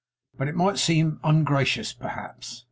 'But 0.35 0.47
it 0.47 0.55
might 0.55 0.79
seem 0.79 1.19
ungracious, 1.23 1.93
perhaps. 1.93 2.59